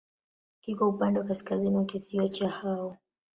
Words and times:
Kiko 0.61 0.89
upande 0.89 1.19
wa 1.19 1.25
kaskazini 1.25 1.77
wa 1.77 1.85
kisiwa 1.85 2.27
cha 2.27 2.49
Hao. 2.49 2.97